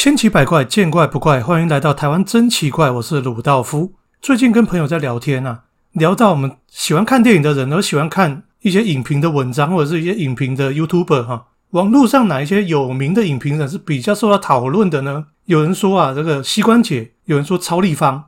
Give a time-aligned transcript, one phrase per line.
[0.00, 1.40] 千奇百怪，见怪不怪。
[1.40, 3.94] 欢迎来到台湾真奇怪，我是鲁道夫。
[4.22, 11.46] 最近跟朋友在聊天啊，聊到我们喜欢看电影的人，而喜欢看一些影评的文章，或者是一些影评的 YouTuber 哈。
[11.70, 15.26] 网络上哪一些有名的影评人是比较受到讨论的呢？
[15.46, 18.22] 有人说啊，这个膝关节；有人说超立方；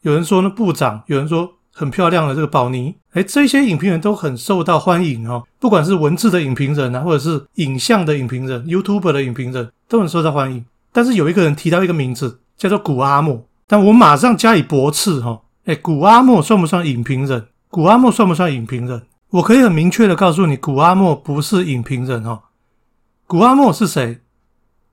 [0.00, 2.94] 有人说呢部长；有人说很漂亮的这个宝妮。
[3.12, 5.42] 哎，这些影评人都很受到欢迎哦。
[5.58, 10.64] 不管是文字的影评人啊，或者是影像的影评人、YouTube 的影评人，都很受到欢迎。
[10.92, 15.42] 但是有一个人提到一个名字，叫做古阿莫，但我马上加以驳斥哈。
[15.66, 17.46] 哎，古阿莫算不算影评人？
[17.68, 19.02] 古阿莫算不算影评人？
[19.30, 22.42] 我可以很明确的告诉你，古阿莫不是影评人哈。
[23.26, 24.20] 古阿莫是谁？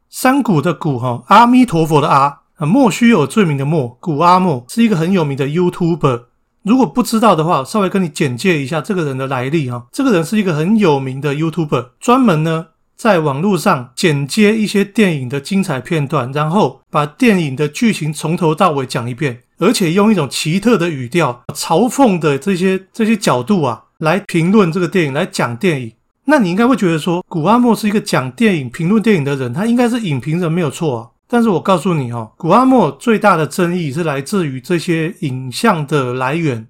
[0.09, 3.97] 山谷的谷哈，阿弥陀佛的阿，莫须有罪名的莫。
[3.99, 6.25] 古阿莫是一个很有名的 YouTuber。
[6.61, 9.88] 如果不知道的话，稍微跟你简介一下这个人的来历哈。
[9.91, 12.67] 这个人是一个很有名的 YouTuber，专门呢。
[12.98, 25.94] 在网络上剪接一些电影的精彩片段，然后把电影的剧情从头到尾讲一遍，而且用一种奇特的语调、嘲讽的这些这些角度啊，来评论这个电影，来讲电影。
[26.25, 31.08] 那你应该会觉得说，古阿莫是一个讲电影、评论电影的人，他应该是影评人没有错啊。
[31.30, 36.66] 但是我告诉你哦，古阿莫最大的争议是来自于这些影像的来源，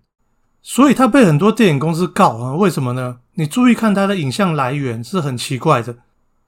[0.61, 2.53] 所以他被很多电影公司告啊。
[2.55, 3.19] 为什么呢？
[3.35, 5.95] 你注意看他的影像来源是很奇怪的。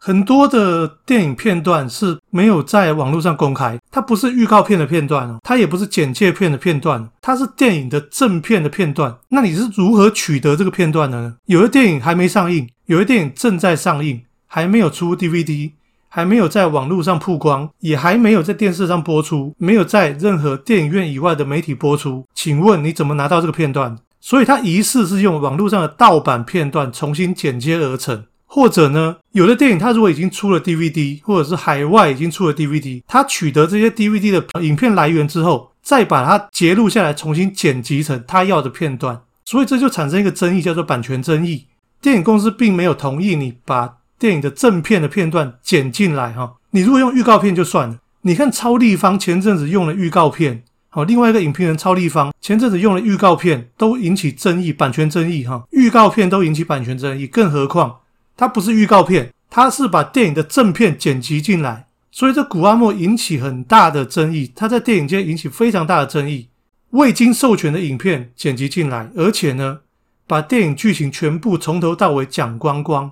[0.02, 9.16] 很多的电影片段是没有在网络上公开，它不是预告片的片段哦，它也不是简介片的片段，它是电影的正片的片段。
[9.28, 11.36] 那你是如何取得这个片段的呢？
[11.46, 15.72] 有的电影还没上映，有的电影正在上映，还没有出 DVD，
[16.08, 22.26] 还没有在网络上曝光，也还没有在电视上播出，没有在任何电影院以外的媒体播出。
[22.34, 23.98] 请问你怎么拿到这个片段？
[24.22, 28.24] 所以它疑似是用网络上的盗版片段重新剪接而成。
[28.52, 41.68] 或者呢，有的电影它如果已经出了 DVD，或者是海外已经出了 DVD，它取得这些 DVD 的影片来源之后，再把它截录下来，重新剪辑成他要的片段，所以这就产生一个争议，叫做版权争议。
[42.02, 48.00] 电影公司并没有同意你把电影的正片的片段剪进来，哈，你如果用预告片就算了。
[48.24, 57.98] 你看超立方前阵子用了预告片，好，另外一个影评人超立方前阵子用了预告片，都引起争议，版权争议，哈，预告片都引起版权争议，更何况。
[58.40, 64.50] 它不是预告片，它是把电影的正片剪辑进来，所以这古阿莫引起很大的争议。
[64.56, 66.48] 他在电影界引起非常大的争议，
[66.92, 69.82] 未经授权的影片剪辑进来，而且呢，
[70.26, 73.12] 把电影剧情全部从头到尾讲光光，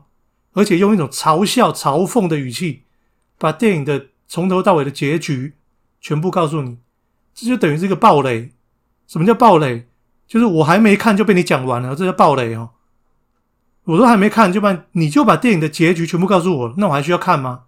[0.54, 2.84] 而且用一种嘲笑、嘲讽的语气，
[3.38, 5.56] 把电影的从头到尾的结局
[6.00, 6.78] 全部告诉你，
[7.36, 8.52] 这就等于是一个暴雷。
[9.06, 9.88] 什么叫暴雷？
[10.26, 12.70] 就是我还没看就被你讲完了，这叫暴雷哦。
[13.88, 17.62] 我都还没看，就把你就把电影的结局全部告诉我，那我还需要看吗？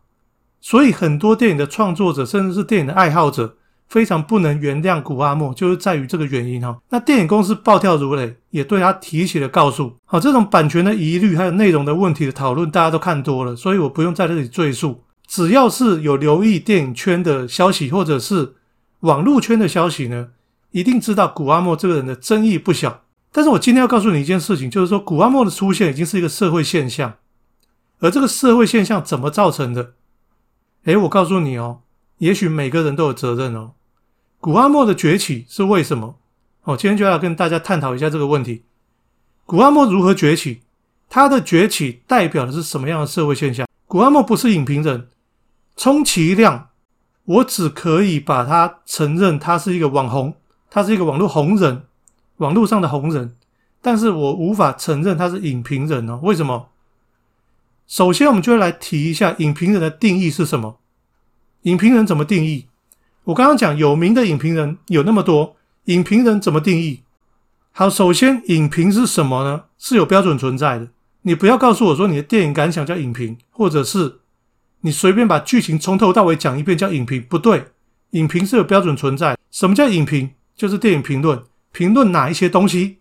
[0.60, 3.56] 所以很多电影的创作者，甚至是电影的爱好者，
[3.88, 6.78] 非常不能原谅古阿莫，就是在于这个原因哈。
[6.90, 9.96] 那电影公司暴跳如雷，也对他提起了告诉。
[10.04, 15.04] 好，这种版权的疑虑还有内容的问题的讨论，大家都看多了，所以我不用在这里赘述。
[15.26, 18.56] 只要是有留意电影圈的消息，或者是
[19.00, 20.28] 网络圈的消息呢，
[20.72, 23.04] 一定知道古阿莫这个人的争议不小。
[23.32, 27.16] 但是我今天要告诉你一件事情，就是说古阿莫的出现已经是一个社会现象，
[28.00, 29.94] 而这个社会现象怎么造成的？
[30.86, 31.82] 诶，我告诉你哦，
[32.18, 33.74] 也许每个人都有责任哦。
[34.40, 36.16] 古阿莫的崛起是为什么？
[36.64, 38.64] 哦，今天就要跟大家探讨一下这个问题：
[39.46, 40.62] 古阿莫如何崛起？
[41.08, 43.68] 他的崛起代表的是什么样的社会现象？
[43.88, 45.08] 古阿莫不是影评人，
[45.76, 46.70] 充其量
[47.26, 50.36] 我只可以把他承认他是一个网红，
[50.70, 51.84] 他是一个网络红人。
[52.40, 53.36] 网络上的红人，
[53.82, 56.20] 但是我无法承认他是影评人哦。
[56.24, 56.70] 为什么？
[57.88, 60.78] 首先，我们就会来提一下影评人的定义是什么。
[61.64, 62.68] 影评人怎么定义？
[63.26, 65.56] 我刚刚讲有名的影评人有那么多，
[65.86, 67.02] 影评人怎么定义？
[67.72, 69.64] 好，首先，影评是什么呢？
[69.78, 70.88] 是有标准存在的。
[71.24, 74.20] 你不要告诉我说你的电影感想叫影评，或者是
[74.82, 77.66] 你随便把剧情从头到尾讲一遍叫影评，不对。
[78.12, 79.38] 影评是有标准存在。
[79.52, 80.32] 什么叫影评？
[80.56, 81.44] 就是电影评论。
[81.72, 82.98] 评论哪一些东西？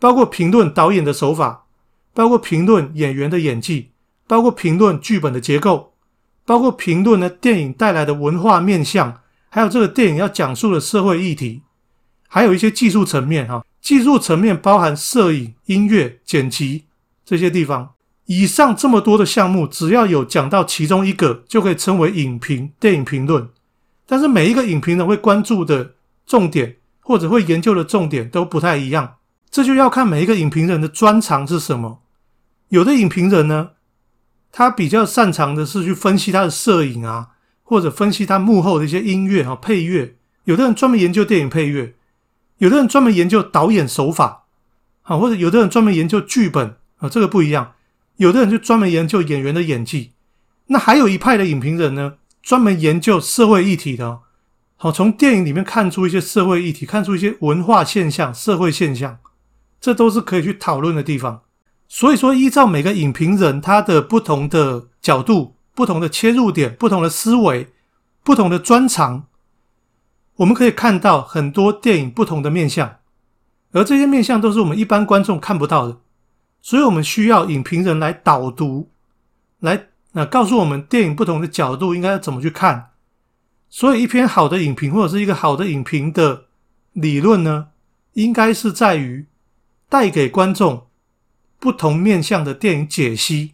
[0.00, 1.66] 包括评论导演的手法，
[2.14, 3.90] 包括评论演员的演技，
[4.26, 5.94] 包括评论剧本的结构，
[6.44, 11.62] 包括评论呢电影带来的文化面向，还有这个电影要讲述的社会议题，
[12.28, 13.64] 还有一些技术层面哈。
[13.80, 16.84] 技术层面包含摄影、音乐、剪辑
[17.24, 17.94] 这些地方。
[18.26, 23.48] 以上这么多的项目，只要有讲到其中一个，就可以称为影评、电影评论。
[24.06, 25.94] 但是每一个影评人会关注的
[26.26, 26.77] 重点。
[27.08, 29.14] 或者会研究的重点都不太一样，
[29.50, 32.02] 这就要看每一个影评人的专长是什么。
[32.68, 33.70] 有的影评人呢，
[34.52, 37.28] 他比较擅长的是去分析他的摄影啊，
[37.62, 40.16] 或者分析他幕后的一些音乐啊、配乐。
[40.44, 41.94] 有的人专门研究电影配乐，
[42.58, 44.44] 有的人专门研究导演手法，
[45.04, 47.72] 啊，或者有的人专门研究剧本啊，这个不一样。
[48.16, 50.12] 有的人就专门研究演员的演技。
[50.66, 54.18] 那还有一派的影评人呢，专门研究社会议题的，
[54.80, 59.18] 好，从电影里面看出一些社会议题，看出一些文化现象、社会现象，
[59.80, 61.42] 这都是可以去讨论的地方。
[61.88, 67.72] 所以说，依照每个影评人他的不同的角度、不同的切入点、不同的思维、
[68.22, 69.24] 不同的专长，
[70.36, 72.98] 我们可以看到很多电影不同的面相，
[73.72, 75.98] 而这些面相都是我们一般观众看不到的，
[76.62, 78.90] 所以我们需要影评人来导读，
[79.58, 79.88] 来。
[80.12, 82.92] 那告诉我们电影不同的角度应该要怎么去看，
[83.70, 86.44] 所以一篇好的影评或者是一个好的影评的
[86.92, 87.68] 理论呢，
[88.14, 89.26] 应该是在于
[89.88, 90.86] 带给观众
[91.58, 93.52] 不同面向的电影解析，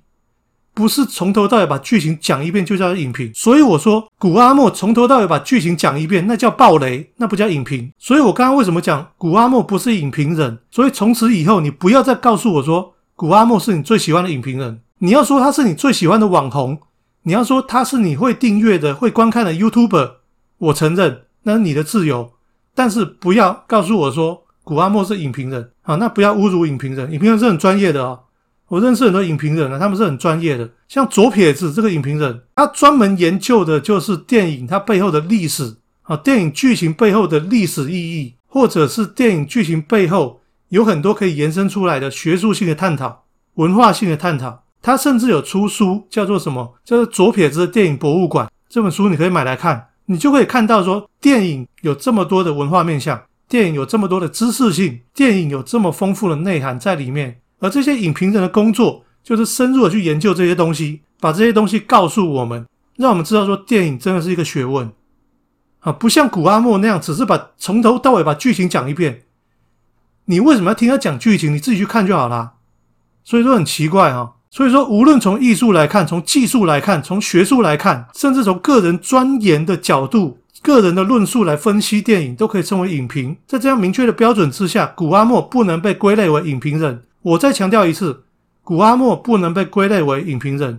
[0.73, 3.33] 不是从头到尾把剧情讲一遍就叫影评。
[3.35, 7.93] 所以我说古阿莫从头到尾把剧情讲一遍，那叫暴雷，那不叫影评。
[7.99, 10.59] 所以我刚刚为什么讲古阿莫不是影评人？
[10.71, 14.81] 所以从此以后你不要再告诉我说古阿莫是你最喜欢的影评人。
[14.99, 16.79] 你要说他是你最喜欢的网红，
[17.27, 20.13] 你要说他是你会订阅的、会观看的 YouTuber，
[20.59, 22.33] 我承认那是你的自由，
[22.75, 28.21] 但是不要告诉我说古阿莫是影评人啊，那不要侮辱影评人，影评人是很专业的哦。
[28.69, 43.25] 我认识很多影评人啊，他们是很专业的，像左撇子这个影评人，他专门研究的就是电影它背后的历史啊，电影剧情背后的历史意义，或者是电影剧情背后有很多可以延伸出来的学术性的探讨、
[43.55, 44.64] 文化性的探讨。
[44.85, 46.75] 他甚至有出书，叫做什么？
[46.85, 57.41] 叫做《左撇子的电影博物馆》这本书，你可以买来看，你就可以看到说，电影有这么多的文化面向，电影有这么多的知识性，电影有这么丰富的内涵在里面。
[57.61, 62.67] 而这些影评人的工作，就是深入的去研究这些东西，把这些东西告诉我们，
[62.97, 64.93] 让我们知道说，电影真的是一个学问
[65.81, 69.23] 啊，不像古阿莫那样，只是把从头到尾把剧情讲一遍。
[70.27, 71.55] 你为什么要听他讲剧情？
[71.55, 72.57] 你自己去看就好啦。
[73.25, 74.34] 所以说很奇怪哈。
[74.55, 83.37] 所以说，无论从艺术来看，从技术来看，从学术来看，甚至从个人钻研的角度、个人的论述来分析电影，都可以称为影评。
[83.49, 87.03] 在这样明确的标准之下，古阿莫不能被归类为影评人。
[87.23, 88.23] 我再强调一次，
[88.63, 90.79] 古阿莫不能被归类为影评人，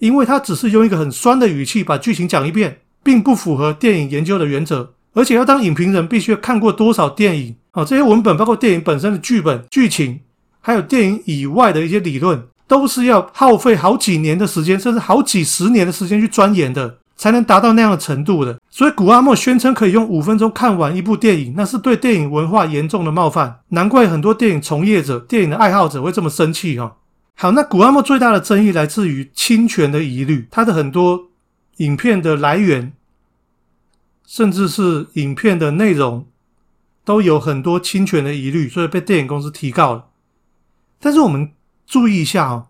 [0.00, 4.92] 因为他只是用一个很酸的语气把剧情讲一遍，并不符合电影研究的原则。
[5.14, 7.82] 而且要当影评人，必须要看过多少电影啊？
[7.82, 10.20] 这些文本包括电影本身的剧本、剧情，
[10.60, 12.42] 还有电影以外的一些理论。
[12.68, 18.60] 都是要耗费好几年的时间，甚至好几十年的时间去钻研的，才能达到那样的程度的。
[18.70, 23.60] 所以古阿莫宣称可以用五分钟看完一部电影，那是对电影文化严重的冒犯。
[23.70, 26.94] 难怪很多电影从业者、电影的爱好者会这么生气哈。
[27.34, 31.28] 好，那古阿莫最大的争议来自于侵权的疑虑，他的很多
[31.78, 32.92] 影片的来源，
[34.26, 36.26] 甚至是影片的内容，
[37.04, 40.04] 都有很多侵权的疑虑，所以被电影公司提告了。
[41.00, 41.50] 但是我们。
[41.88, 42.66] 注意一下哦，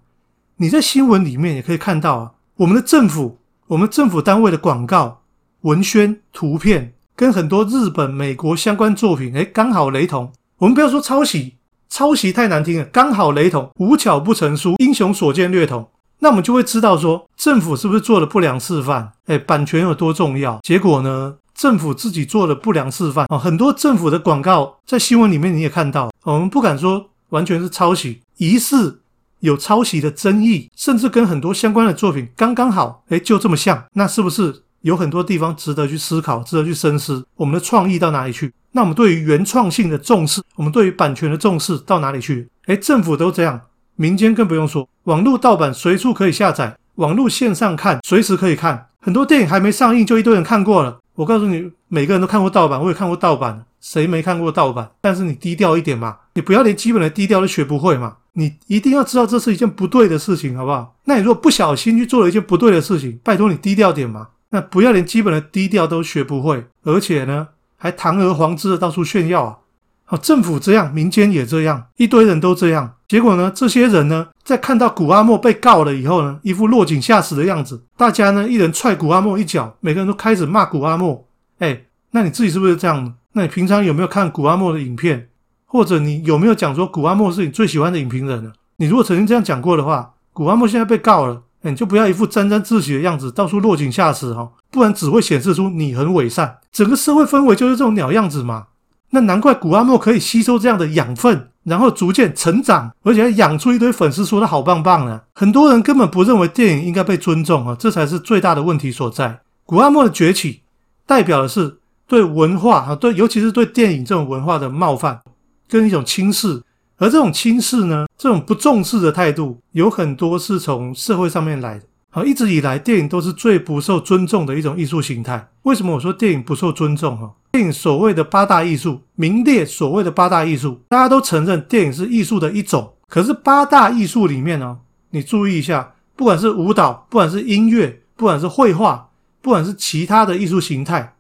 [0.59, 5.23] 你在新闻里面也可以看到啊，我们的政府、我们政府单位的广告、
[5.62, 10.32] 文宣、图片，跟很多日本、美国相关作品，哎，刚好雷同。
[10.59, 11.57] 我们不要说抄袭，
[11.88, 15.88] 抄袭太难听了，刚好雷同，无巧不成书，英雄所见略同。
[16.21, 19.11] 那我们就会知道说，政府是不是做了不良示范？
[19.26, 20.61] 哎，版权有多重要？
[20.62, 23.37] 结果呢，政府自己做了不良示范啊。
[23.37, 29.02] 很多政府的广告在新闻里面你也看到，我们不敢说完全是抄袭，疑似。
[29.40, 37.25] 有抄袭的争议，甚至跟很多相关的作品刚刚好，哎，就这么像，那是不是有很多地方值得去思考，值得去深思？
[37.37, 38.52] 我们的创意到哪里去？
[38.73, 42.49] 那我们对于原创性的重视，我们对于版权的重视到哪里去？
[42.66, 43.61] 哎，政府都这样，
[43.97, 50.99] 民间更不用说，网络盗版随处可以下载，网络线上看随时可以看，很多电影还没上映就一堆人看过了。
[51.14, 54.90] 我告诉你，每个人都看过盗版，我也看过盗版，谁没看过盗版？
[55.00, 58.16] 但是你低调一点嘛，你不要连基本的低调都学不会嘛。
[58.32, 60.94] 你一定要知道这是一件不对的事情，好不好？
[61.04, 64.28] 那你如果不小心去做了一件不对的事情，拜托你低调点嘛。
[64.50, 69.58] 那不要连基本的低调都学不会，而且呢，还堂而皇之的到处炫耀啊！
[70.04, 72.94] 好，政府这样，民间也这样，一堆人都这样。
[73.06, 81.26] 结果呢，这些人呢，在看到古阿莫被告了以后呢，一副落井下石的样子，大家呢，一人踹古阿莫一脚，每个人都开始骂古阿莫。
[81.58, 81.82] 哎，
[82.12, 83.16] 那你自己是不是这样？
[83.35, 85.28] 那你平常有没有看古阿莫的影片？
[85.66, 88.52] 或者你有没有讲说古阿莫是你最喜欢的影评人呢？
[88.76, 96.58] 你如果曾经这样讲过的话，古阿莫现在被告了，你就不要一副沾沾自喜的样子，到处落井下石哈，不然只会显示出你很伪善。
[96.73, 98.68] 整个社会氛围就是这种鸟样子嘛。
[99.11, 105.23] 那难怪古阿莫可以吸收这样的养分，然后逐渐成长，而且还养出一堆粉丝，说他好棒棒呢。
[105.35, 109.40] 很多人根本不认为电影应该被尊重啊，这才是最大的问题所在。
[109.64, 110.62] 古阿莫的崛起
[111.06, 111.78] 代表的是
[112.09, 115.21] 对文化啊，对，尤其是对电影这种文化的冒犯
[115.69, 116.62] 跟一种轻视。
[116.97, 121.85] 而这种轻视呢，这种不重视的态度，有很多是从社会上面来的。
[122.11, 125.49] 好，一直以来，电影都是最不受尊重的一种艺术形态。
[125.62, 127.17] 为什么我说电影不受尊重？
[127.17, 132.95] 哈，电影所谓的八大艺术，名列所谓的八大艺术，大家都承认电影是艺术的一种。
[133.07, 134.79] 可是八大艺术里面呢，
[135.11, 139.11] 你注意一下，不管是舞蹈，不管是音乐，不管是绘画，
[139.41, 141.15] 不管是其他的艺术形态，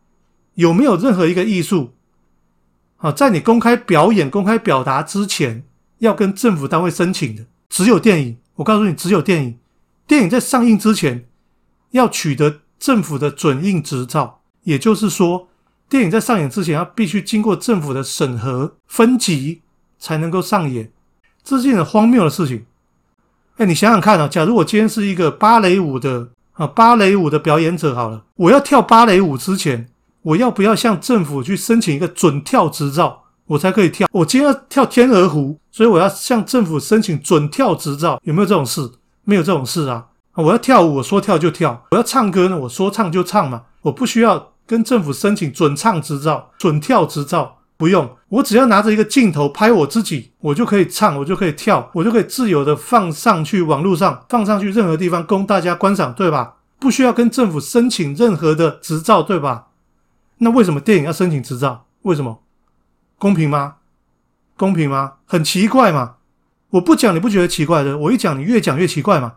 [0.58, 1.94] 有没有任何一个艺术，
[2.96, 5.62] 啊，在你公开表演、公开表达之前？
[5.98, 9.58] 要跟政府单位申请的只有电影，我告诉你，只有电影。
[10.06, 11.28] 电影在上映之前
[11.90, 15.48] 要取得政府的准映执照，也就是说，
[15.88, 19.62] 电影在上映之前要必须经过政府的审核分级
[19.98, 20.90] 才能够上演。
[21.44, 22.66] 这是件很荒谬的事情。
[23.58, 29.88] 哎，你想想看啊，假如我今天是一个芭蕾舞的啊芭蕾舞的表演者，好了，我要跳芭蕾舞之前，
[30.22, 33.22] 我要不要向政府去申请一个准跳执照？
[33.46, 34.06] 我才可以跳。
[34.12, 38.20] 我今天要跳天鹅湖，所以我要向政府申请准跳执照。
[38.24, 38.90] 有没有这种事？
[39.24, 40.06] 没有这种事啊！
[40.34, 43.62] 我要跳舞，我说跳就跳；我要唱歌呢，我说唱就唱嘛。
[43.82, 48.08] 我不需要跟政府申请准唱执照、准跳执照，不用。
[48.28, 56.54] 我只要拿着一个镜头拍我自己，我就可以唱，我就可以跳，我就可以自由的放上去网络上，放上去任何地方供大家观赏，对吧？
[56.78, 59.67] 不需要跟政府申请任何的执照，对吧？
[60.38, 61.86] 那为什么电影要申请执照？
[62.02, 62.40] 为什么？
[63.18, 63.76] 公平吗？
[64.56, 65.14] 公平吗？
[65.26, 66.16] 很奇怪嘛！
[66.70, 69.34] 我不讲你不觉得奇怪的，我一讲你越讲越奇怪嘛。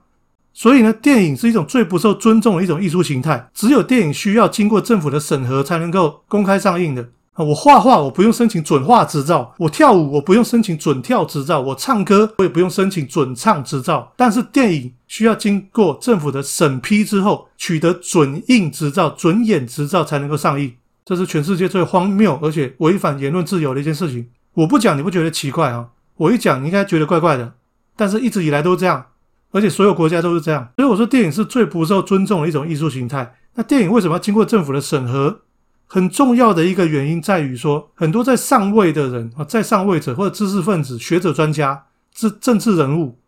[0.54, 7.46] 所以呢，电影是一种最不受尊重的一种艺术形态，只有电影需要经过政府的审核才能够公开上映的啊。
[7.46, 20.76] 我画画我不用申请准画执照，我跳舞我不用申请准跳执照，我唱歌我也不用申请准唱执照，但是电影需要经过政府的审批之后，取得准映执照、准演执照才能够上映。
[21.04, 24.30] 这是全世界最荒谬而且违反言论自由的一件事情。
[24.54, 25.90] 我不讲你不觉得奇怪啊？
[26.18, 27.54] 我一讲你应该觉得怪怪的。
[27.96, 29.08] 但是一直以来都是这样，
[29.52, 30.70] 而且所有国家都是这样。
[30.76, 33.36] 所以我说电影是最不受尊重的一种艺术形态。
[33.56, 35.42] 那电影为什么要经过政府的审核？
[35.88, 43.20] 很重要的一个原因在于说，很多在上位的人啊，在上位者或者知识分子、学者、专家、政政治人物，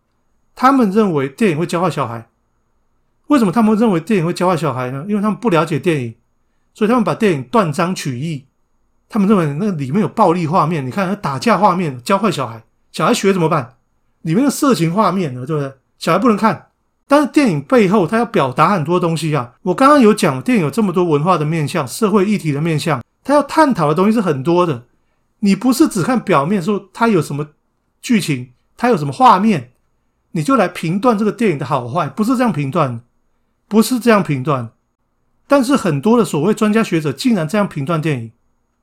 [0.55, 2.29] 他们认为电影会教坏小孩。
[3.27, 5.05] 为什么他们认为电影会教坏小孩呢？
[5.09, 6.15] 因为他们不了解电影。
[6.73, 8.45] 所以他们把电影断章取义，
[9.07, 13.75] 他们认为那个里面有暴力画面，你看那打架画面，教坏小孩，小孩学怎么办？
[14.21, 15.73] 里面的色情画面呢，对不对？
[15.99, 16.67] 小孩不能看。
[17.05, 19.53] 但是电影背后他要表达很多东西啊。
[19.61, 24.83] 我刚刚有讲，电影有这么多文化的面向、社会议题的面向，他要探讨的东西是很多的。
[25.39, 27.49] 你不是只看表面，说它有什么
[28.01, 29.71] 剧情，它有什么画面，
[30.31, 33.01] 你就来评断这个电影的好坏，不是这样评断，
[33.67, 34.71] 不是这样评断。
[35.53, 38.31] 但是很多的所谓专家学者竟然这样评断电影，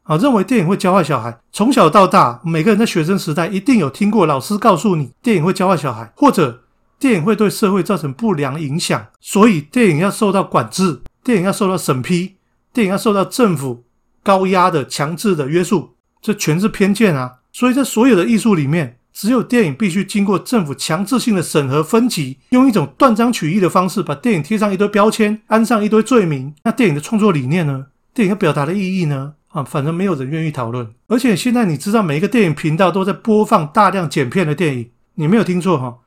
[0.05, 1.37] 啊，认为电影会教坏小孩。
[1.51, 6.63] 从小到大，每个人在学生时代一定有听过老师告诉你，电影会教坏小孩，或者
[6.97, 12.37] 电影会对社会造成不良影响，所以电影要受到管制，电影要受到审批，
[12.73, 13.83] 电影要受到政府
[14.23, 17.39] 高压的强制的约束，这全是偏见啊！
[17.51, 19.00] 所以在所有的艺术里面。
[19.21, 26.55] 只有电影必须经过政府强制性的审核分级，用一种断章取义的方式把电影贴上一堆标签，安上一堆罪名。
[26.63, 27.89] 那电影的创作理念呢？
[28.15, 29.35] 电影要表达的意义呢？
[29.49, 30.89] 啊，反正没有人愿意讨论。
[31.09, 35.99] 而且现在你知道，每一个电影频道都在播放大量剪片的电影，你没有听错哈。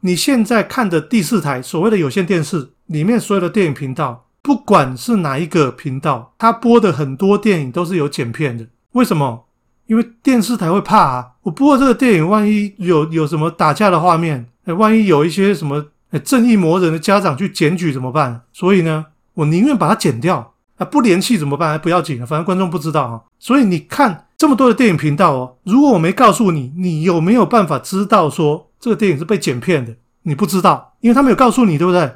[0.00, 8.66] 你现在看的第四台所谓的有线电视里面所有的电影频道，不管是哪一个频道，它播的很多电影都是有剪片的。
[8.92, 9.46] 为什么？
[9.90, 15.84] 因为电视台会怕啊，我播这个电影，万一有有什么打架的画面，哎，万一有一些什么
[16.22, 18.42] 正义魔人的家长去检举怎么办？
[18.52, 21.76] 所以呢，我宁愿把它剪掉啊，不联系怎么办？
[21.76, 23.20] 不要紧了，反正观众不知道啊。
[23.40, 29.92] 所以你看这么多的电影频道哦，如果我没告诉你，你有没有办法知道说这个电影是被剪片的？
[30.22, 32.08] 你不知道，因为他没有告诉你，对不对？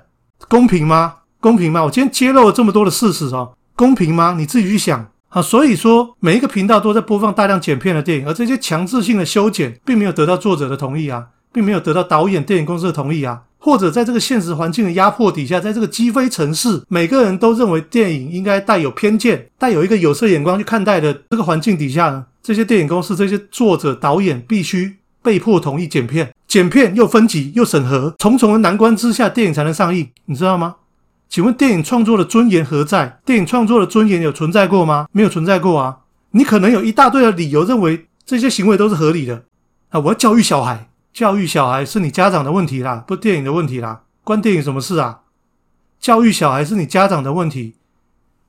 [0.48, 1.12] 公平吗？
[1.40, 1.82] 公平吗？
[1.82, 4.36] 我今天揭露了这么多的事实哦，公平吗？
[4.38, 5.08] 你自己去想。
[5.34, 30.76] 啊，所以说每一个频道都在播放大量剪片的电影，而这些强制性的修剪并没有得到作者的同意啊，并没有得到导演、电影公司的同意啊，或者在这个现实环境的压迫底下，在这个鸡飞城市，每个人都认为电影应该带有偏见、带有一个有色眼光去看待的这个环境底下呢，这些电影公司、这些作者、导演必须被迫同意剪片，剪片又分级又审核，重重的难关之下，电影才能上映，你知道吗？
[31.28, 33.18] 请问电影创作的尊严何在？
[33.24, 35.08] 电影创作的尊严有存在过吗？
[35.12, 35.98] 没有存在过啊！
[36.30, 39.44] 你可能有一大堆的理由认为这些行为都是合理的
[39.90, 40.00] 啊！
[40.00, 45.20] 我要教育小孩，教育小孩是你家长的问题啦，不是电影的问题啦，关电影什么事啊？
[46.00, 47.74] 教育小孩是你家长的问题，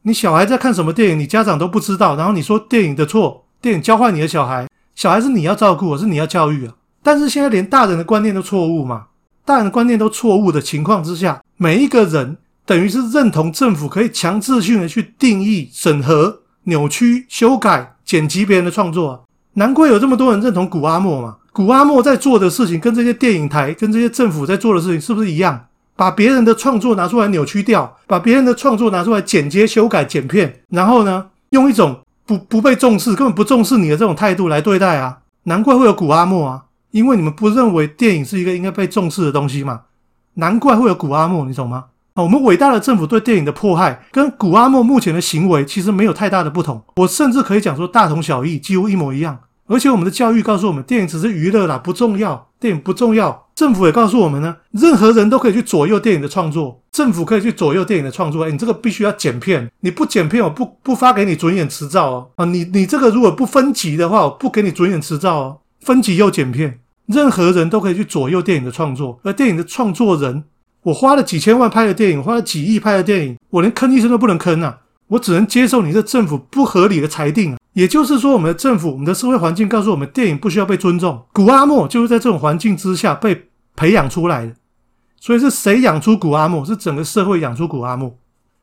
[0.03, 6.75] 你小孩在看什么电影，你家长都不知道，然后你说电影的错，电影教坏你的小孩，小孩是你要照顾，是你要教育啊。
[7.01, 9.08] 但是现在连大人的观念都错误嘛？
[9.46, 19.19] 大人的观念都错误的情况之下，每一个人等于是认同政府可以强制性的去定义、审核、扭曲、修改、剪辑别人的创作啊。
[19.53, 21.38] 难怪有这么多人认同古阿莫嘛？
[21.53, 25.67] 古阿莫在做的事情跟这些电影台、跟这些政府在做的事情是不是一样？
[25.95, 35.19] 把别人的创作拿出来扭曲掉，把别人的创作拿出来剪接、修改、剪片，然后呢，用一种不不被重视、根本不重视你的这种态度来对待啊！
[35.43, 39.84] 难怪会有古阿莫啊，因为你们不认为电影是一个应该被重视的东西嘛？
[40.34, 41.86] 难怪会有古阿莫，你懂吗？
[42.15, 49.38] 啊，我们伟大的政府对电影的迫害，跟古阿莫目前的行为其实没有太大的不同，我甚至可以讲说大同小异，几乎一模一样。
[49.67, 52.48] 而且我们的教育告诉我们，电影只是娱乐啦，不重要。
[52.57, 53.48] 电影不重要。
[53.53, 56.81] 政府也告诉我们呢，任何人都可以去左右电影的创作。
[56.91, 58.45] 政府可以去左右电影的创作。
[58.45, 62.27] 哎，你这个必须要剪片，你不剪片，我不不发给你准演执照哦。
[62.36, 65.57] 啊，你你这个如果不分级的话，我不给你准演执照哦。
[65.81, 69.19] 分级又剪片，任何人都可以去左右电影的创作。
[69.24, 70.43] 而电影的创作人，
[70.85, 74.81] 我花了几千万拍的电影，花了几亿拍的电影，我连吭一声都不能吭啊！
[75.07, 77.57] 我只能接受你这政府不合理的裁定啊！
[77.73, 81.25] 也就是说，我们的政府、我们的社会环境告诉我们，电影不需要被尊重。
[81.33, 84.53] 古阿莫就是在这种环境之下被培养出来的。
[85.19, 86.63] 所以是谁养出古阿莫？
[86.63, 88.15] 是整个社会养出古阿莫。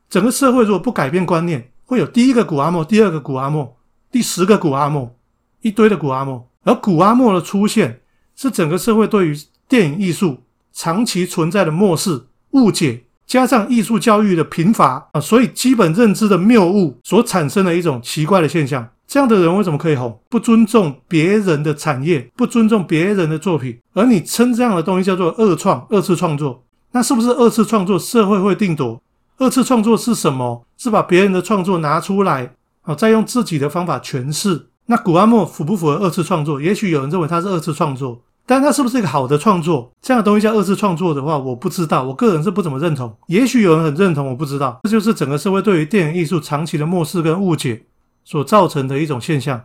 [0.09, 3.75] 整个社会如果不改变观念，会有第一个古阿莫、第二个古阿莫、
[4.09, 5.13] 第十个古阿莫，
[5.61, 6.47] 一堆的古阿莫。
[6.63, 7.99] 而古阿莫的出现，
[8.33, 9.37] 是整个社会对于
[9.67, 10.37] 电影艺术
[10.73, 13.03] 长期存在的漠视、误解。
[13.25, 18.87] 加上艺术教育的贫乏啊，所以基本认知的谬误所产生的一种奇怪的现象。
[19.07, 20.19] 这样的人为什么可以红？
[20.29, 29.01] 不尊重别人的产业，不尊重别人的作品，而你称这样的东西叫做二创、二次创作，那是不是二次创作社会会定夺？
[29.37, 30.65] 二次创作是什么？
[30.77, 34.67] 是把别人的创作拿出来啊，再用自己的方法诠释。
[34.87, 36.61] 那古阿莫符不符合二次创作？
[36.61, 38.21] 也许有人认为他是二次创作。
[38.45, 39.91] 但它是不是一个好的创作？
[40.01, 42.03] 这样的东西叫二次创作的话，我不知道。
[42.03, 43.15] 我个人是不怎么认同。
[43.27, 44.79] 也许有人很认同，我不知道。
[44.83, 47.83] 这就是整个社会对于电影艺术长期的漠视跟误解
[48.25, 49.63] 所造成的一种现象。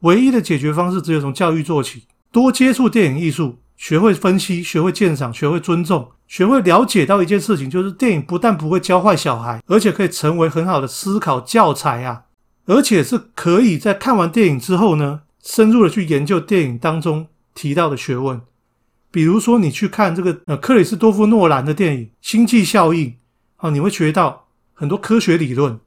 [0.00, 12.24] 唯一的解决方式只有从教育做起，多接触电影艺术，学会分析，学会鉴赏，学会尊重，学会了解到一件事情，就是电影不但不会教坏小孩，而且可以成为很好的思考教材啊！
[12.66, 17.26] 而且是可以在看完电影之后呢，深入的去研究电影当中。
[17.58, 18.40] 提到的学问，
[19.10, 23.06] 比如说你去看这个呃克里斯多夫诺兰的电影《星际效应》
[23.56, 25.80] 啊，你会学到很多科学理论。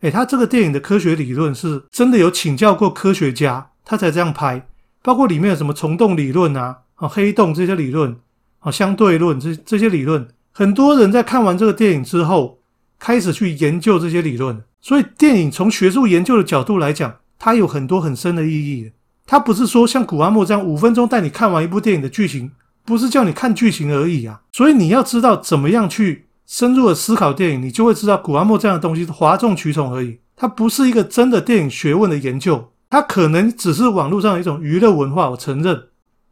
[0.00, 4.66] 诶，他这个电影的科学理论是真的有请教过科学家，他才这样拍。
[5.02, 8.16] 包括里面有什么虫洞理论啊、啊黑洞这些理论
[8.60, 12.58] 啊、相对论这这些理论，很多人在看完这个电影之后，
[12.98, 14.64] 开始去研究这些理论。
[14.80, 18.92] 所以电影从学术研究的角度来讲，它有很多很深的意义。
[19.30, 22.50] 他不是说像古阿莫这样五分钟带你看完一部电影的剧情，
[22.86, 24.40] 不是叫你看剧情而已啊。
[24.52, 30.20] 所以你要知道怎么样去深入的思考电影，你就会知道古阿莫这样的东西是哗众取宠而已。
[30.34, 35.28] 它不是一个真的电影学问的研究，它可能只是网络上的一种娱乐文化。
[35.28, 35.88] 我承认，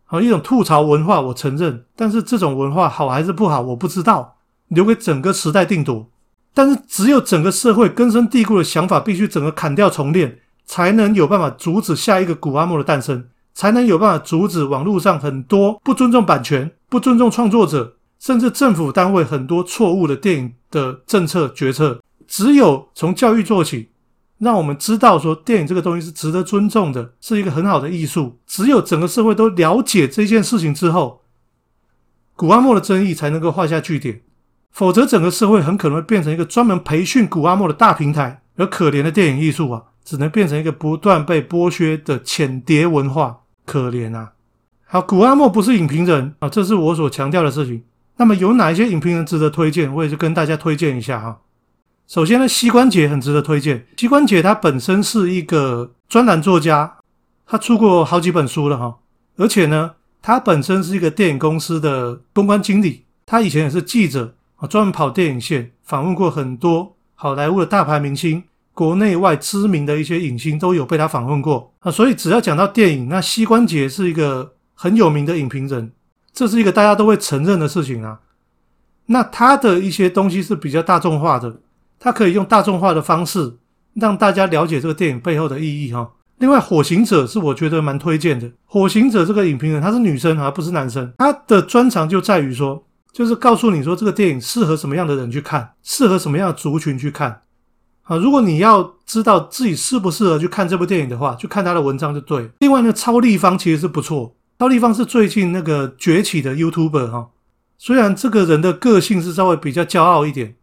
[0.06, 1.84] 好一种吐槽文化，我承认。
[1.94, 4.36] 但是这种文化好还是不好，我不知道，
[4.68, 6.08] 留给整个时代定夺。
[6.54, 10.38] 但是只有整个社会根深蒂固的想法，必须整个砍掉重练。
[10.66, 22.00] 才能有办法阻止下一个古阿莫的诞生，才能有办法阻止网络上很多不尊重版权、不尊重创作者，甚至政府单位很多错误的电影的政策决策。
[22.28, 23.90] 只有从教育做起，
[24.38, 28.38] 让我们知道说电影这个东西是值得尊重的，是一个很好的艺术。
[28.46, 31.22] 只有整个社会都了解这件事情之后，
[32.34, 34.22] 古阿莫的争议才能够画下句点。
[34.72, 39.84] 否则，整个社会很可能会变成一个专门培训古阿莫的大平台，而可怜的电影艺术啊！
[40.06, 44.34] 只能变成一个不断被剥削的浅碟文化，可怜啊！
[44.86, 47.82] 好，古阿莫不是影评人啊，这是我所强调的事情。
[48.18, 49.92] 那么有哪一些影评人值得推荐？
[49.92, 51.40] 我也就跟大家推荐一下哈。
[52.06, 53.84] 首先呢，膝关节很值得推荐。
[53.96, 56.98] 膝关节他本身是一个专栏作家，
[57.44, 58.98] 他出过好几本书了哈。
[59.36, 68.44] 而且呢，他本身是一个电影公司的公关经理，他以前也是记者啊，专门跑电影线，访问过很多好莱坞的大牌明星。
[68.76, 75.92] 国内外知名的一些影星都有被他访问过啊，所以只要讲到电影，那膝关节是一个很有名的影评人，
[76.30, 78.20] 这是一个大家都会承认的事情啊。
[79.06, 81.60] 那他的一些东西是比较大众化的，
[81.98, 83.56] 他可以用大众化的方式
[83.94, 86.10] 让大家了解这个电影背后的意义哈。
[86.36, 97.40] 另外，《火行者》是我觉得蛮推荐的，《火行者》这个影评人她是女生而不是男生，她的专长就在于说，就是告诉你说这个电影适合什么样的人去看，适合什么样的族群去看。
[98.06, 102.48] 啊，如果你要知道自己适不适合去看这部电影的话，去看他的文章就对。
[102.60, 107.30] 另外呢，超立方其实是不错，超立方是最近那个崛起的 YouTuber 哈。
[107.78, 110.54] 虽然这个人的个性是稍微比较骄傲一点，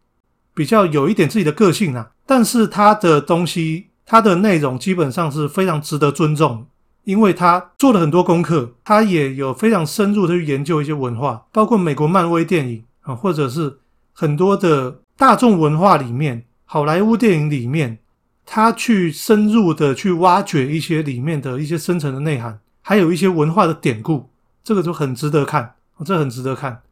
[0.54, 6.66] 比较有一点自己的个性啊，但是他的东西，他的内容基本上是非常值得尊重，
[7.04, 13.80] 因为他做了很多功课，他也有非常深入的去研究一些文化，包括美国漫威电影啊，或者是
[14.14, 16.46] 很多的大众文化里面。
[16.64, 17.98] 好莱坞电影里面，
[18.46, 24.30] 他去深入的去挖掘一些里面的一些深层的内涵，还有一些文化的典故，
[24.62, 25.74] 这个就很值得看，
[26.04, 26.82] 这很值得看。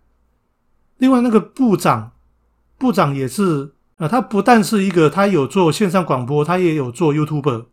[0.98, 2.12] 另外，那个部长，
[2.78, 7.66] 部长也是啊，他不但是一个，他有做线上广播，他也有做 YouTube，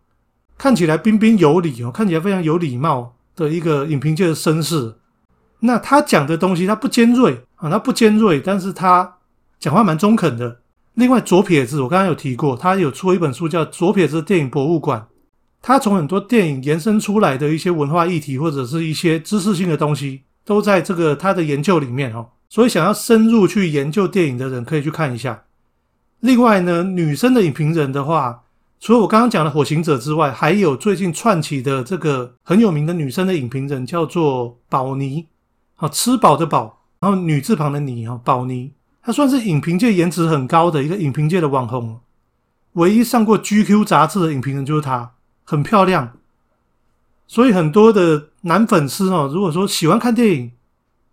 [0.58, 4.96] 看起来彬彬有礼哦，看起来非常有礼貌的一个影评界的绅士。
[5.60, 9.18] 那他讲的东西，他不尖锐啊，他不尖锐，但是他
[9.60, 10.62] 讲话蛮中肯的。
[11.00, 15.00] 另外，左撇子我刚刚有提过，他有出一本书叫《左撇子电影博物馆》，
[15.62, 22.28] 他从很多电影延伸出来的一些文化议题或者是一些知识性的东西，都在这个他的研究里面哦。
[22.50, 25.44] 所以，想要深入去研究电影的人可以去看一下。
[26.20, 28.42] 另外呢，女生的影评人的话，
[28.82, 35.28] 除了我刚刚讲的《火行者》之外，还有最近串起的这个很有名的女生的影评人，叫做宝妮，
[35.76, 38.74] 好吃饱的饱，然后女字旁的妮哈，宝妮。
[39.10, 42.00] 他算是影评界颜值很高的一个影评界的网红，
[42.74, 46.12] 唯一上过 GQ 杂志的影评人就是他，很漂亮。
[47.26, 50.52] 所以很多的男粉丝哦，如果说喜欢看电影，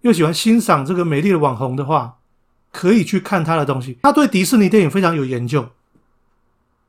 [0.02, 2.18] 又喜欢欣赏这个美丽的网红的话，
[2.70, 3.96] 可以去看他的东西。
[4.02, 5.66] 他对迪士尼电影非常有研究。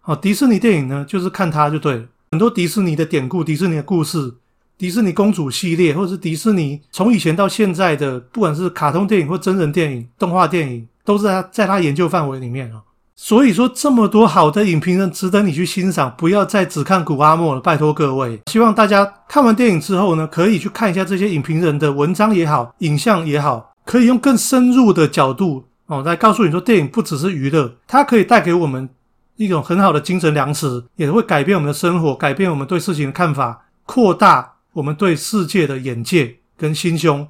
[0.02, 2.06] 好，迪士尼电影呢，就是看他就对了。
[2.32, 4.36] 很多迪士尼的典故、迪士尼的故事、
[4.78, 10.86] 迪士尼公主系列，或者是迪士尼从以前到现在的，不管是卡通电影或真人电影、动画电影。
[11.08, 12.84] 都是在在他研究范围里面啊，
[13.16, 18.38] 所以说这么多好的影评人值得你去欣赏，不要再只看古阿莫了，拜托各位。
[18.48, 28.90] 希望大家看完电影之后呢，可以去看一下这些影评人的文章也好，影像也好，可以用更深入的角度哦来告诉你说，电影不只是娱乐，它可以带给我们
[29.38, 37.26] 一种很好的精神粮食，也会改变我们的生活，改变我们对事情的看法，扩大我们对世界的眼界跟心胸，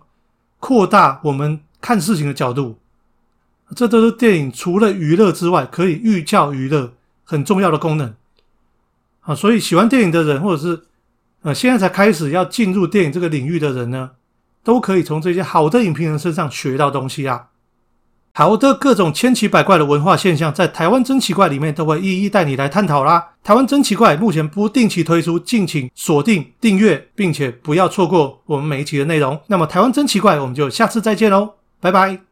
[0.60, 2.80] 扩大我们看事情的角度。
[3.76, 8.14] 这都是电影除了娱乐之外，可以寓教于乐很重要的功能
[9.22, 9.36] 啊！
[9.36, 10.84] 所以喜欢电影的人，或者是
[11.42, 14.12] 呃现在才开始要进入电影这个领域的人呢，
[14.64, 17.48] 都可以从这些好的影评人身上学到东西啊！
[18.34, 23.32] 好的，各种千奇百怪的文化现象，在台湾真奇怪里面都会一一带你来探讨啦。
[23.44, 29.40] 台湾真奇怪目前不定期推出，敬请锁定订阅，并且不要错过我们每一期的内容。
[29.48, 32.27] 那么台湾真奇怪，我们就下次再见喽，拜拜。